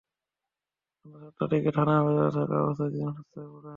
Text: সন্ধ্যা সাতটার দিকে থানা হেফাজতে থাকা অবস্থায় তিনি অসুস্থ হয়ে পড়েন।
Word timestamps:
সন্ধ্যা 0.95 1.19
সাতটার 1.23 1.47
দিকে 1.51 1.71
থানা 1.77 1.93
হেফাজতে 1.97 2.31
থাকা 2.37 2.55
অবস্থায় 2.63 2.89
তিনি 2.93 3.05
অসুস্থ 3.09 3.33
হয়ে 3.37 3.49
পড়েন। 3.53 3.69